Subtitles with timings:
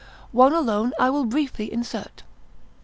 [0.31, 2.23] One alone I will briefly insert.